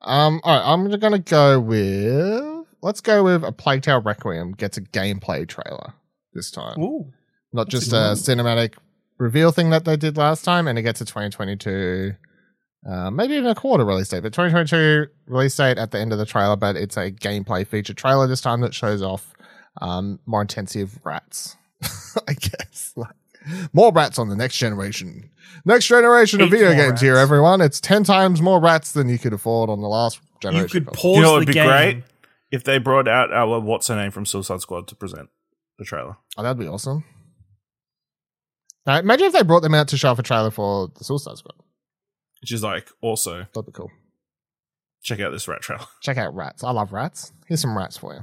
[0.00, 4.76] Um, all right, I'm gonna go with let's go with a Plague Tale Requiem gets
[4.76, 5.94] a gameplay trailer
[6.34, 7.12] this time, Ooh.
[7.52, 8.74] not just That's a cinematic
[9.18, 12.14] reveal thing that they did last time, and it gets a 2022,
[12.86, 16.18] uh, maybe even a quarter release date, but 2022 release date at the end of
[16.18, 16.56] the trailer.
[16.56, 19.32] But it's a gameplay feature trailer this time that shows off
[19.80, 21.56] um, more intensive rats,
[22.28, 22.92] I guess.
[22.96, 23.10] Like,
[23.72, 25.30] more rats on the next generation.
[25.64, 27.60] Next generation of video more games here, everyone.
[27.60, 30.64] It's 10 times more rats than you could afford on the last generation.
[30.64, 30.84] You generation.
[30.84, 31.12] could console.
[31.12, 31.66] pause You know what the would be game.
[31.66, 32.02] great?
[32.50, 35.28] If they brought out our what's her name from Suicide Squad to present
[35.78, 36.16] the trailer.
[36.36, 37.04] Oh, that'd be awesome.
[38.86, 41.36] Now, imagine if they brought them out to show off a trailer for the Suicide
[41.38, 41.54] Squad.
[42.40, 43.90] Which is like also That'd be cool.
[45.02, 45.84] check out this rat trailer.
[46.02, 46.62] Check out rats.
[46.64, 47.32] I love rats.
[47.46, 48.20] Here's some rats for you.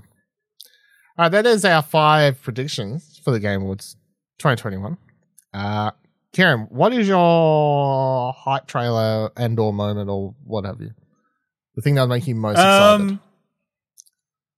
[1.18, 3.96] All right, that is our five predictions for the Game Awards
[4.40, 4.98] 2021.
[5.54, 5.92] Uh,
[6.34, 10.92] Kieran, what is your hype trailer and or moment or what have you?
[11.76, 13.02] The thing that would make you most excited?
[13.02, 13.20] Um,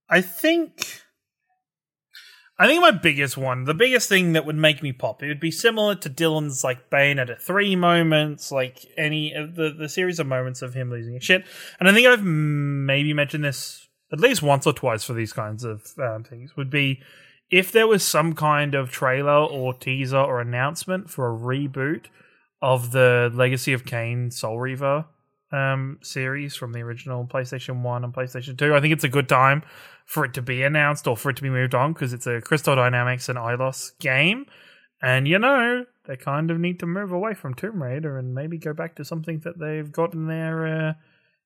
[0.10, 1.02] I think
[2.60, 5.39] I think my biggest one, the biggest thing that would make me pop, it would
[5.39, 10.26] be similar to Dylan's like Bayonetta three moments, like any of the the series of
[10.26, 11.46] moments of him losing his shit.
[11.80, 15.63] And I think I've maybe mentioned this at least once or twice for these kinds
[15.63, 16.58] of um, things.
[16.58, 17.02] Would be
[17.52, 22.06] if there was some kind of trailer or teaser or announcement for a reboot
[22.60, 25.06] of the Legacy of Kain Soul Reaver
[25.52, 28.74] um, series from the original PlayStation 1 and PlayStation 2.
[28.74, 29.63] I think it's a good time
[30.08, 32.41] for it to be announced or for it to be moved on because it's a
[32.41, 34.46] Crystal Dynamics and Eidos game.
[35.02, 38.58] And you know, they kind of need to move away from Tomb Raider and maybe
[38.58, 40.93] go back to something that they've got in their uh,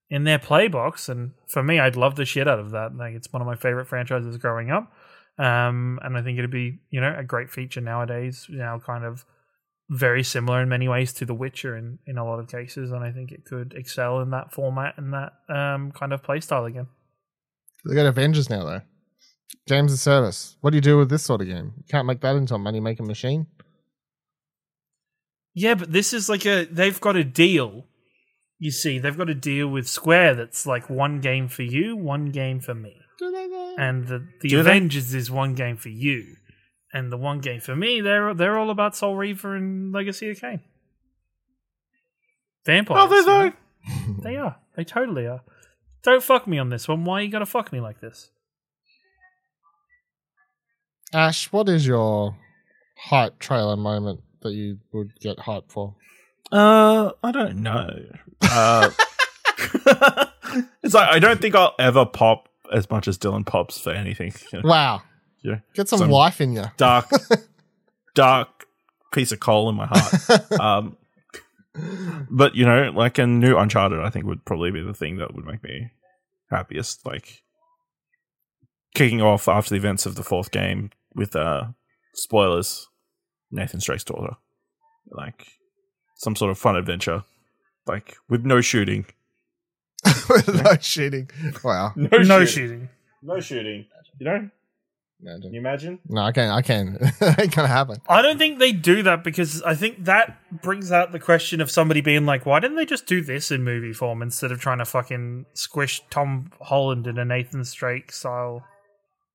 [0.10, 1.10] in their playbox.
[1.10, 2.96] And for me, I'd love the shit out of that.
[2.96, 4.94] Like it's one of my favorite franchises growing up.
[5.38, 9.04] Um, and I think it'd be, you know, a great feature nowadays, you know, kind
[9.04, 9.26] of
[9.90, 13.04] very similar in many ways to The Witcher in, in a lot of cases, and
[13.04, 16.88] I think it could excel in that format and that um, kind of playstyle again.
[17.86, 18.82] They got Avengers now though.
[19.68, 20.58] Games of service.
[20.62, 21.74] What do you do with this sort of game?
[21.78, 23.48] You can't make that into a money making machine.
[25.54, 27.86] Yeah, but this is like a they've got a deal.
[28.60, 32.28] You see, they've got a deal with Square that's like one game for you, one
[32.28, 32.96] game for me.
[33.20, 33.76] They?
[33.78, 34.70] And the, the Do they?
[34.70, 36.36] Avengers is one game for you.
[36.94, 40.42] And the one game for me, they're they're all about Soul Reaver and Legacy of
[40.42, 40.62] Kain.
[42.66, 43.02] Vampires.
[43.02, 43.54] Oh, they know?
[44.24, 44.58] They are.
[44.76, 45.42] They totally are.
[46.04, 47.04] Don't fuck me on this one.
[47.06, 48.30] Why you gotta fuck me like this?
[51.14, 52.36] Ash, what is your
[52.98, 55.96] hype trailer moment that you would get hype for?
[56.52, 57.90] Uh, I don't know.
[58.42, 58.90] Uh,
[60.84, 64.34] it's like I don't think I'll ever pop as much as Dylan pops for anything.
[64.54, 65.02] You know, Wow.
[65.44, 65.60] Yeah.
[65.74, 66.64] Get some, Some- life in you.
[66.78, 67.10] Dark,
[68.16, 68.66] dark
[69.12, 70.52] piece of coal in my heart.
[70.60, 70.98] Um,
[72.30, 75.34] but you know, like a new Uncharted, I think would probably be the thing that
[75.34, 75.92] would make me
[76.50, 77.06] happiest.
[77.06, 77.44] Like
[78.94, 81.68] kicking off after the events of the fourth game with uh
[82.14, 82.88] spoilers,
[83.52, 84.36] Nathan Drake's daughter,
[85.10, 85.48] like
[86.16, 87.24] some sort of fun adventure,
[87.88, 89.06] like with no shooting.
[90.30, 91.30] with no shooting.
[91.64, 91.94] Wow.
[91.96, 92.90] No, no shooting.
[93.22, 93.86] No shooting.
[94.20, 94.50] You know?
[95.24, 96.00] No, Can you imagine?
[96.10, 96.52] no, I can't.
[96.52, 96.98] I can't.
[97.22, 97.98] it ain't gonna happen.
[98.10, 101.70] I don't think they do that because I think that brings out the question of
[101.70, 104.80] somebody being like, why didn't they just do this in movie form instead of trying
[104.80, 108.66] to fucking squish Tom Holland in a Nathan Drake style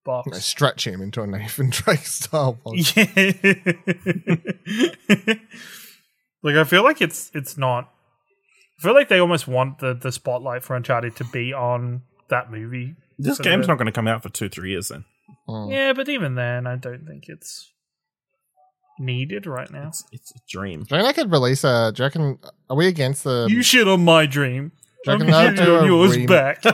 [0.07, 0.44] No, box?
[0.44, 2.59] stretch him into a Nathan Drake style.
[2.64, 2.96] box.
[2.96, 3.05] Yeah.
[6.42, 7.90] like I feel like it's it's not.
[8.79, 12.51] I feel like they almost want the the spotlight for Uncharted to be on that
[12.51, 12.96] movie.
[13.18, 15.05] This So game's not going to come out for two, three years then.
[15.49, 15.71] Mm.
[15.73, 17.73] Yeah, but even then, I don't think it's
[18.99, 19.89] needed right now.
[19.89, 20.83] It's, it's a dream.
[20.85, 21.93] Do you reckon I could release a?
[21.95, 22.39] Do you reckon?
[22.71, 23.47] Are we against the?
[23.49, 24.73] You shit on my dream.
[25.05, 26.62] Do you I'm reckon they'll do on a yours rem- back.
[26.62, 26.73] do you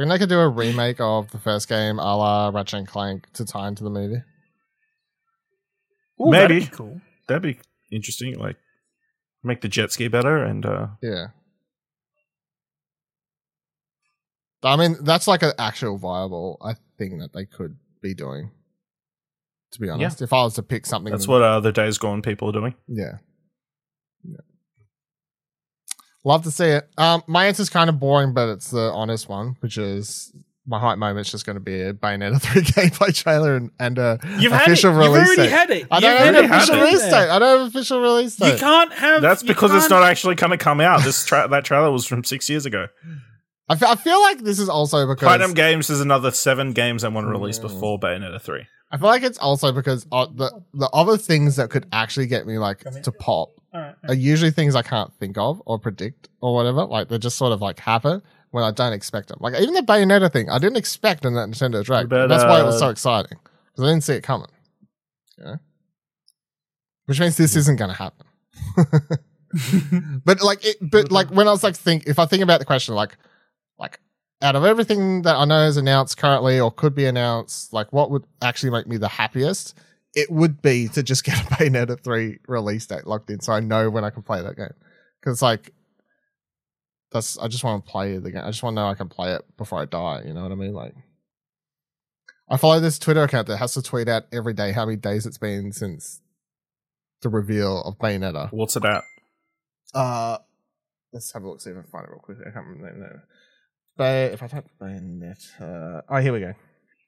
[0.00, 3.32] reckon they could do a remake of the first game, a la Ratchet and Clank,
[3.34, 4.22] to tie into the movie?
[6.20, 6.60] Ooh, Maybe.
[6.60, 7.00] that'd be cool.
[7.28, 7.58] That'd be
[7.90, 8.38] interesting.
[8.38, 8.56] Like,
[9.42, 11.26] make the jet ski better and uh, Yeah.
[14.62, 18.50] I mean, that's like an actual viable, I think that they could be doing.
[19.72, 22.22] To be honest, if I was to pick something, that's what uh, the days gone
[22.22, 22.74] people are doing.
[22.86, 23.18] Yeah.
[24.22, 24.36] Yeah.
[26.24, 26.88] Love to see it.
[26.96, 30.32] Um, my answer's kind of boring, but it's the honest one, which is
[30.66, 34.18] my hype moment's just going to be a Bayonetta 3 gameplay trailer and, and a
[34.38, 34.66] You've had it.
[34.68, 35.50] official You've release already date.
[35.50, 35.86] had it.
[35.90, 37.12] I don't have an official release date.
[37.14, 38.52] I don't have an official release date.
[38.52, 39.22] You can't have.
[39.22, 41.02] That's because it's can't- not actually going to come out.
[41.02, 42.86] This tra- that trailer was from six years ago.
[43.68, 47.08] I I feel like this is also because Platinum Games is another seven games they
[47.08, 48.66] want to release before Bayonetta three.
[48.90, 52.46] I feel like it's also because uh, the the other things that could actually get
[52.46, 53.94] me like to pop All right.
[54.06, 56.84] are usually things I can't think of or predict or whatever.
[56.84, 59.38] Like they just sort of like happen when I don't expect them.
[59.40, 62.08] Like even the Bayonetta thing, I didn't expect in that Nintendo Direct.
[62.08, 63.38] But, That's why it was so exciting
[63.72, 64.46] because I didn't see it coming.
[65.38, 65.56] You know?
[67.06, 68.26] Which means this isn't going to happen.
[70.24, 72.66] but like it, but like when I was like think if I think about the
[72.66, 73.16] question like
[73.78, 74.00] like
[74.42, 78.10] out of everything that I know is announced currently or could be announced, like what
[78.10, 79.76] would actually make me the happiest?
[80.14, 83.60] It would be to just get a Bayonetta 3 release date locked in so I
[83.60, 84.74] know when I can play that game.
[85.20, 85.72] Because like
[87.10, 88.42] that's I just want to play the game.
[88.44, 90.52] I just want to know I can play it before I die, you know what
[90.52, 90.74] I mean?
[90.74, 90.94] Like
[92.48, 95.24] I follow this Twitter account that has to tweet out every day how many days
[95.24, 96.20] it's been since
[97.22, 98.52] the reveal of Bayonetta.
[98.52, 99.02] What's it at?
[99.94, 100.38] Uh,
[101.12, 102.38] let's have a look, see if I can find it real quick.
[102.40, 103.22] I can't remember the name.
[103.96, 106.54] But if I type Bayonetta, oh, here we go.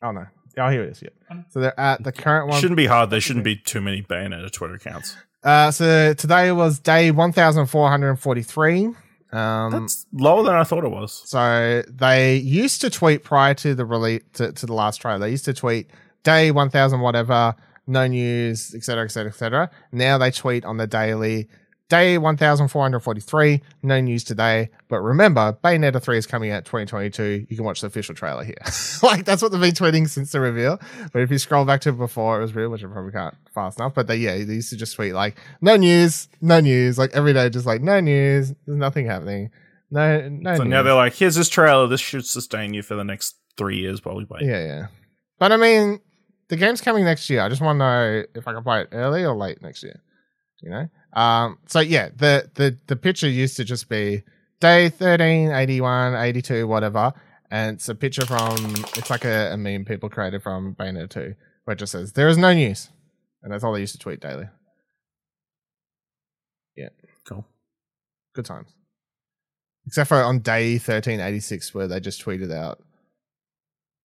[0.03, 0.27] Oh no,
[0.59, 1.03] oh here it is.
[1.03, 1.41] Yeah.
[1.51, 2.61] So they're at the current one.
[2.61, 3.11] Shouldn't be hard.
[3.11, 5.17] There shouldn't be too many Bayonetta Twitter accounts.
[5.43, 8.91] Uh, so today was day one thousand four hundred forty-three.
[9.33, 11.13] Um, That's lower than I thought it was.
[11.29, 15.19] so they used to tweet prior to the release to, to the last trailer.
[15.19, 15.91] They used to tweet
[16.23, 17.55] day 1000 whatever,
[17.89, 19.71] no news, etc., etc., etc.
[19.93, 21.49] Now they tweet on the daily,
[21.89, 24.71] day 1443, no news today.
[24.89, 27.47] But remember, Bayonetta 3 is coming out 2022.
[27.49, 28.55] You can watch the official trailer here.
[29.03, 30.81] like, that's what they've been tweeting since the reveal.
[31.13, 33.79] But if you scroll back to before it was real, which I probably can't fast
[33.79, 37.11] enough, but they, yeah, they used to just tweet like, no news, no news, like
[37.15, 39.51] every day, just like, no news, there's nothing happening.
[39.91, 40.71] No, no So news.
[40.71, 41.87] now they're like, here's this trailer.
[41.87, 44.43] This should sustain you for the next three years while we wait.
[44.43, 44.87] Yeah, yeah.
[45.39, 46.01] But I mean,
[46.49, 47.43] the game's coming next year.
[47.43, 50.01] I just want to know if I can play it early or late next year.
[50.63, 50.89] You know?
[51.13, 54.23] Um, so yeah, the, the, the picture used to just be
[54.61, 57.13] day 13, 81, 82, whatever.
[57.51, 58.57] And it's a picture from,
[58.97, 62.29] it's like a, a meme people created from Bayonetta 2, where it just says, there
[62.29, 62.91] is no news.
[63.43, 64.49] And that's all they used to tweet daily.
[66.77, 66.89] Yeah,
[67.27, 67.47] cool.
[68.35, 68.75] Good times.
[69.87, 72.83] Except for on day 1386, where they just tweeted out,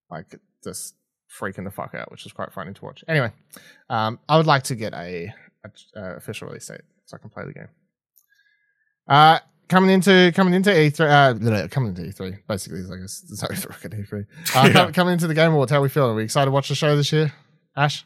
[0.08, 0.94] like, just
[1.40, 3.02] freaking the fuck out, which is quite funny to watch.
[3.08, 3.32] Anyway,
[3.90, 5.34] um, I would like to get a,
[5.96, 7.68] a official release date so I can play the game.
[9.08, 13.24] Uh, coming into coming into E3, uh, bleh, coming into E3, basically, it's like it's,
[13.30, 14.26] it's no fucking E3.
[14.56, 14.90] Uh, Yeah.
[14.92, 16.12] coming into the Game Awards, how are we feeling?
[16.12, 17.32] Are we excited to watch the show this year?
[17.76, 18.04] Ash?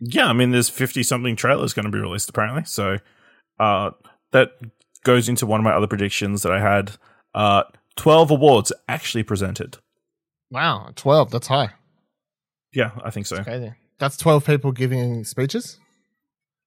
[0.00, 2.64] Yeah, I mean, there's 50 something trailers going to be released apparently.
[2.64, 2.98] So
[3.60, 3.90] uh,
[4.32, 4.50] that
[5.04, 6.92] goes into one of my other predictions that I had.
[7.34, 7.62] Uh,
[7.96, 9.78] 12 awards actually presented.
[10.50, 11.70] Wow, 12, that's high.
[12.74, 13.42] Yeah, I think so.
[13.44, 13.72] Crazy.
[13.98, 15.78] That's 12 people giving speeches?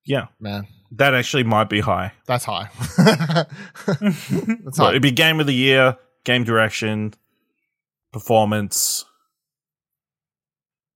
[0.05, 2.11] Yeah, Man, that actually might be high.
[2.27, 2.69] that's high.
[2.97, 4.89] that's high.
[4.89, 7.13] it'd be game of the year, game direction,
[8.13, 9.03] performance,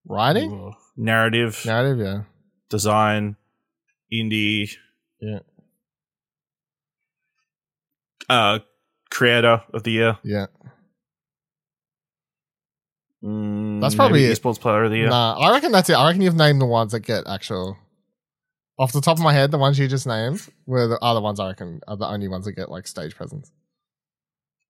[0.05, 0.73] Writing?
[0.95, 2.21] narrative, Narrative, yeah.
[2.69, 3.35] design,
[4.13, 4.75] indie,
[5.19, 5.39] Yeah.
[8.29, 8.59] uh,
[9.09, 10.17] creator of the year.
[10.23, 10.45] Yeah.
[13.23, 14.39] Mm, That's probably it.
[14.39, 15.09] esports player of the year.
[15.09, 15.93] Nah, I reckon that's it.
[15.93, 17.77] I reckon you've named the ones that get actual.
[18.79, 21.39] Off the top of my head, the ones you just named were the other ones
[21.39, 23.51] I reckon are the only ones that get like stage presence.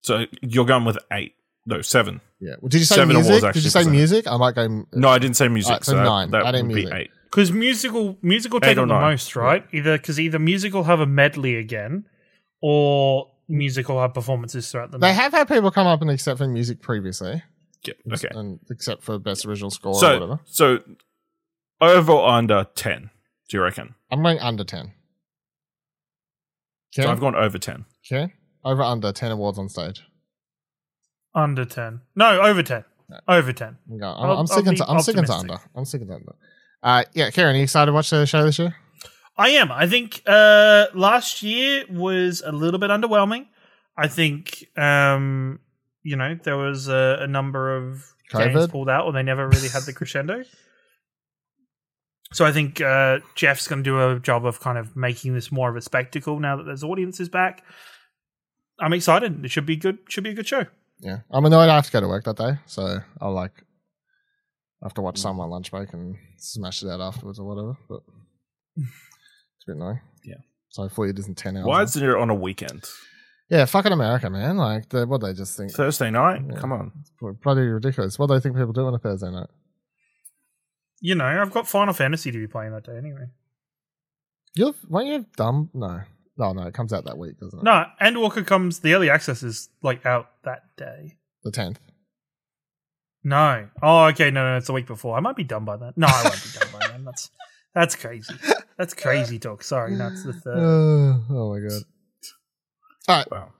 [0.02, 2.20] So you're going with eight, no seven.
[2.40, 2.54] Yeah.
[2.60, 3.40] Well, did you say Seven awards music?
[3.42, 3.96] Did actually you say presented.
[3.96, 4.26] music?
[4.26, 4.86] I might go.
[4.92, 5.70] No, I didn't say music.
[5.70, 6.30] Alright, so so nine.
[6.32, 6.94] That, I didn't would be music.
[6.98, 7.10] eight.
[7.30, 9.12] Because musical musical Eight take or up the nine.
[9.12, 9.64] most, right?
[9.72, 12.04] Either because either musical have a medley again,
[12.60, 15.12] or musical have performances throughout the They night.
[15.12, 17.42] have had people come up and accept for music previously,
[17.84, 18.28] Yeah, okay.
[18.32, 20.40] and except for best original score or So, whatever.
[20.46, 20.78] so
[21.80, 23.10] over or under ten?
[23.50, 23.94] Do you reckon?
[24.10, 24.92] I'm going under ten.
[26.92, 27.84] So I've gone over ten.
[28.10, 28.32] okay.
[28.64, 30.02] Over under ten awards on stage.
[31.34, 32.84] Under ten, no, over ten,
[33.28, 33.78] over ten.
[33.90, 34.86] I'm, going, I'm, I'll- I'm I'll sticking to.
[34.86, 35.56] I'm sticking to under.
[35.74, 36.34] I'm sticking to under.
[36.82, 38.74] Uh, yeah, Karen, are you excited to watch the show this year?
[39.36, 39.70] I am.
[39.72, 43.46] I think uh, last year was a little bit underwhelming.
[43.96, 45.60] I think um,
[46.02, 49.68] you know there was a, a number of games pulled out, or they never really
[49.68, 50.44] had the crescendo.
[52.32, 55.50] So I think uh, Jeff's going to do a job of kind of making this
[55.50, 57.64] more of a spectacle now that there's audiences back.
[58.78, 59.44] I'm excited.
[59.44, 59.98] It should be good.
[60.08, 60.66] Should be a good show.
[61.00, 63.52] Yeah, I'm annoyed I have to go to work that day, so I'll like
[64.82, 67.76] I have to watch some on lunch break and smash it out afterwards or whatever.
[67.88, 68.00] But
[68.76, 70.00] it's a bit annoying.
[70.24, 70.36] Yeah.
[70.68, 71.66] So hopefully it isn't ten hours.
[71.66, 72.84] Why is it on a weekend?
[73.50, 74.56] yeah, fucking America, man.
[74.56, 76.42] Like, the, what do they just think Thursday night?
[76.48, 76.60] Yeah.
[76.60, 76.92] Come on.
[77.42, 78.18] bloody ridiculous.
[78.18, 79.48] What do they think people do on a Thursday night?
[81.00, 83.26] You know, I've got Final Fantasy to be playing that day anyway.
[84.54, 85.70] You won't you have dumb?
[85.72, 86.00] No,
[86.36, 86.62] no, no.
[86.62, 87.62] It comes out that week, doesn't it?
[87.64, 88.80] No, Endwalker comes.
[88.80, 91.16] The early access is like out that day.
[91.44, 91.78] the tenth.
[93.22, 93.68] No.
[93.82, 94.30] Oh, okay.
[94.30, 95.16] No, no, it's a week before.
[95.16, 95.92] I might be done by then.
[95.96, 97.04] No, I won't be done by then.
[97.04, 97.30] That's
[97.74, 98.34] that's crazy.
[98.76, 99.62] That's crazy talk.
[99.62, 100.56] Sorry, that's the third.
[100.58, 101.82] oh my god.
[103.08, 103.52] All right, Wow.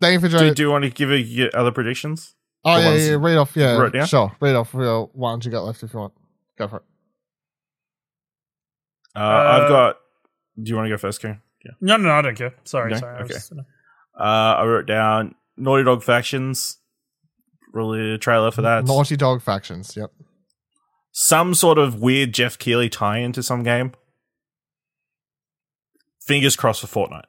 [0.00, 0.54] thank you for joining.
[0.54, 2.34] do you want to give a, your other predictions?
[2.64, 3.56] oh the yeah, yeah, read off.
[3.56, 4.06] Yeah, wrote down?
[4.06, 4.32] sure.
[4.40, 6.12] Read off real ones you got left if you want.
[6.58, 6.82] Go for it.
[9.16, 9.22] Uh, Uh,
[9.62, 9.96] I've got.
[10.60, 11.40] Do you want to go first, Karen?
[11.64, 11.72] Yeah.
[11.80, 12.54] No, no, no, I don't care.
[12.64, 12.98] Sorry, No?
[12.98, 13.16] sorry.
[13.16, 13.34] I was Okay.
[13.38, 16.78] just- Uh, I wrote down Naughty Dog Factions.
[17.72, 18.84] Really a trailer for that.
[18.86, 19.96] Naughty Dog factions.
[19.96, 20.10] Yep.
[21.10, 23.92] some sort of weird Jeff Keighley tie into some game.
[26.24, 27.24] Fingers crossed for Fortnite.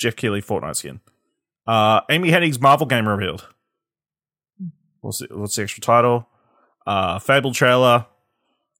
[0.00, 1.00] Jeff Keighley Fortnite skin.
[1.66, 3.46] Uh, Amy Hennig's Marvel game revealed.
[5.00, 6.28] What's the, what's the extra title?
[6.86, 8.06] Uh, Fable trailer.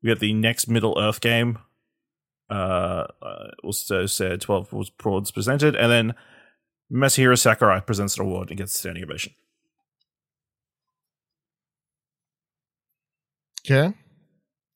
[0.02, 1.58] We got the next Middle Earth game.
[2.48, 5.74] Uh, uh, also said 12 was broads presented.
[5.74, 6.14] And then
[6.92, 9.32] Masahiro Sakurai presents an award and gets a standing ovation.
[13.68, 13.94] Okay.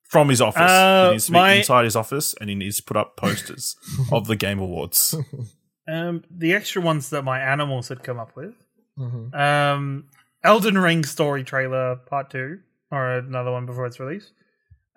[0.09, 0.61] from his office.
[0.63, 3.17] Uh, he needs to be my- inside his office, and he needs to put up
[3.17, 3.77] posters
[4.13, 5.15] of the Game Awards.
[5.87, 8.55] Um, the extra ones that my animals had come up with.
[8.97, 10.07] hmm Um,
[10.43, 12.59] Elden Ring story trailer part two.
[12.91, 14.33] Or another one before its release.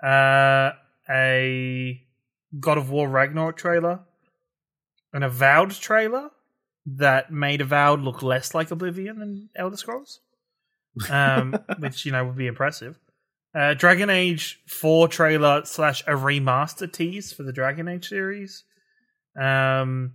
[0.04, 0.72] Uh,
[1.10, 2.02] a
[2.60, 4.02] God of War Ragnarok trailer,
[5.14, 6.32] an Avowed trailer
[6.86, 10.20] that made Avowed look less like Oblivion than Elder Scrolls,
[11.10, 13.00] um, which you know would be impressive.
[13.56, 18.64] Uh, Dragon Age 4 trailer slash a remaster tease for the Dragon Age series.
[19.40, 20.14] Um,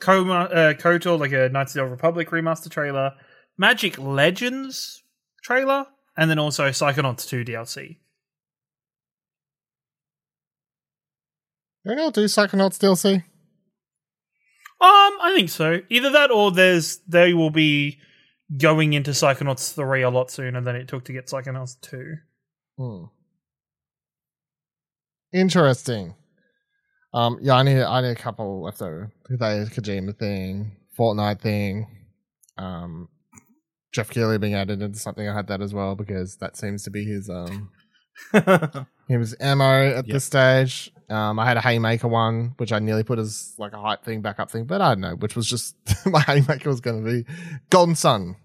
[0.00, 3.12] Coma, uh, KOTOR, like a Knights of the Old Republic remaster trailer.
[3.58, 5.02] Magic Legends
[5.42, 5.86] trailer.
[6.18, 7.96] And then also Psychonauts 2 DLC.
[11.84, 13.14] They're gonna do Psychonauts DLC.
[13.14, 13.22] Um,
[14.80, 15.80] I think so.
[15.88, 17.98] Either that or there's they will be
[18.54, 22.16] going into Psychonauts 3 a lot sooner than it took to get Psychonauts 2.
[22.76, 23.04] Hmm.
[25.32, 26.14] Interesting.
[27.14, 29.12] Um, yeah, I need I need a couple left over.
[29.28, 29.36] The
[29.72, 31.86] Kojima thing, Fortnite thing,
[32.58, 33.08] um,
[33.92, 35.26] Jeff Keighley being added into something.
[35.28, 37.70] I had that as well because that seems to be his um
[39.08, 40.14] his ammo at Yep.
[40.14, 40.92] this stage.
[41.08, 44.20] Um, I had a Haymaker one, which I nearly put as like a hype thing,
[44.20, 45.74] backup thing, but I don't know, which was just
[46.06, 47.24] my Haymaker was going to be
[47.70, 48.36] Golden Sun,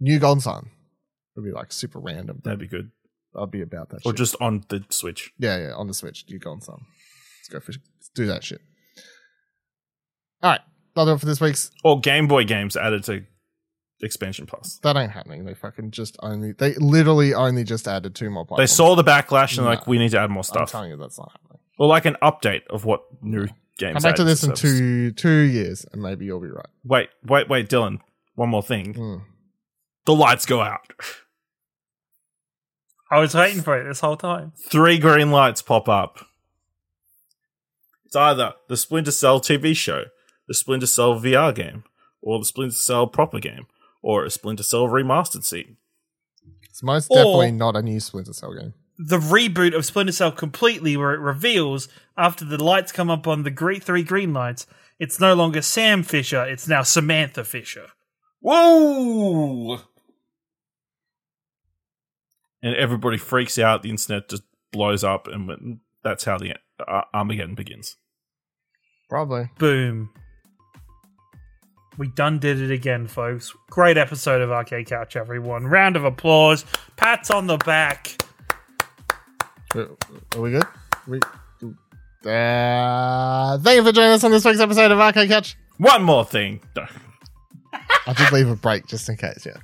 [0.00, 0.70] new Golden Sun.
[1.36, 2.40] It'd be like super random.
[2.42, 2.90] That'd be good.
[3.36, 3.98] I'll be about that.
[4.04, 4.16] Or shit.
[4.16, 5.30] just on the Switch.
[5.38, 6.24] Yeah, yeah, on the Switch.
[6.26, 6.84] You go on some.
[7.38, 8.60] Let's go for let's do that shit.
[10.42, 10.60] All right,
[10.96, 11.70] that'll do it for this week's.
[11.84, 13.24] Or Game Boy games added to
[14.02, 14.78] expansion plus.
[14.82, 15.44] That ain't happening.
[15.44, 16.52] They fucking just only.
[16.52, 19.70] They literally only just added two more They saw the backlash and No.
[19.70, 20.62] like we need to add more stuff.
[20.62, 21.58] I'm telling you, that's not happening.
[21.78, 23.46] Or like an update of what new
[23.78, 23.96] games.
[23.96, 24.00] Are.
[24.00, 24.60] Come back to added this in service.
[24.78, 26.66] two two years, and maybe you'll be right.
[26.84, 28.00] Wait, wait, wait, Dylan.
[28.34, 28.94] One more thing.
[28.94, 29.16] Hmm.
[30.06, 30.92] The lights go out.
[33.10, 34.52] I was waiting for it this whole time.
[34.70, 36.26] Three green lights pop up.
[38.06, 40.04] It's either the Splinter Cell TV show,
[40.48, 41.84] the Splinter Cell VR game,
[42.22, 43.66] or the Splinter Cell proper game,
[44.02, 45.76] or a Splinter Cell remastered scene.
[46.62, 48.74] It's most Or- definitely not a new Splinter Cell game.
[48.98, 51.88] The reboot of Splinter Cell completely, where it reveals
[52.18, 54.66] after the lights come up on the gre- three green lights,
[54.98, 57.86] it's no longer Sam Fisher, it's now Samantha Fisher.
[58.40, 59.80] Whoa!
[62.62, 63.82] And everybody freaks out.
[63.82, 67.96] The internet just blows up, and that's how the uh, Armageddon begins.
[69.08, 69.48] Probably.
[69.58, 70.10] Boom.
[72.00, 73.54] We done did it again, folks.
[73.68, 75.66] Great episode of Arcade Couch, everyone.
[75.66, 76.64] Round of applause.
[76.96, 78.22] Pats on the back.
[79.74, 79.84] Uh,
[80.34, 80.64] Are we good?
[81.06, 81.20] We.
[82.24, 85.58] Uh, thank you for joining us on this week's episode of Arcade Couch.
[85.76, 86.62] One more thing.
[86.74, 86.86] No.
[88.06, 89.58] I did leave a break just in case, yeah.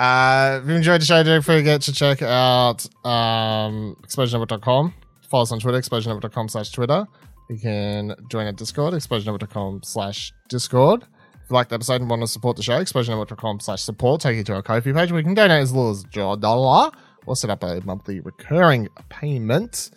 [0.00, 4.94] Uh, if you enjoyed the show, don't forget to check out um, explosionnetwork.com.
[5.28, 7.04] Follow us on Twitter, explosionnetwork.com slash Twitter.
[7.50, 11.04] You can join our Discord, explosionnetwork.com slash Discord.
[11.52, 14.22] Like the episode and want to support the show, explosionnetwork.com slash support.
[14.22, 16.90] Take you to our Ko-fi page We can donate as little as a dollar.
[17.26, 19.90] Or set up a monthly recurring payment.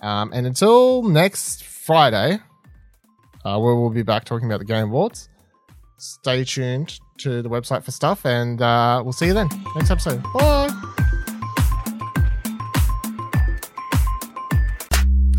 [0.00, 2.38] Um, and until next Friday,
[3.44, 5.28] uh, where we'll be back talking about the Game Awards.
[5.96, 9.48] Stay tuned to the website for stuff and uh, we'll see you then.
[9.74, 10.22] Next episode.
[10.34, 10.70] Bye.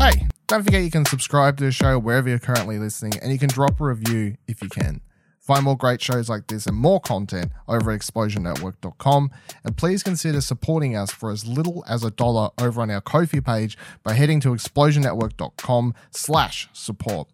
[0.00, 3.38] Hey don't forget you can subscribe to the show wherever you're currently listening and you
[3.38, 5.00] can drop a review if you can
[5.48, 9.30] find more great shows like this and more content over at explosionnetwork.com
[9.64, 13.42] and please consider supporting us for as little as a dollar over on our kofi
[13.42, 17.28] page by heading to explosionnetwork.com slash support.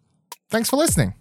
[0.49, 1.13] Thanks for listening